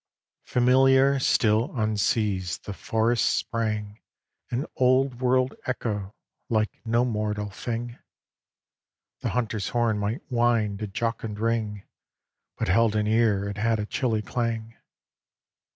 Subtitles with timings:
[0.47, 3.99] XXII Familiar, still unseized, the forest sprang
[4.49, 6.15] An old world echo,
[6.49, 7.99] like no mortal thing.
[9.19, 11.83] The hunter's horn might wind a jocund ring,
[12.57, 14.75] But held in ear it had a chilly clang.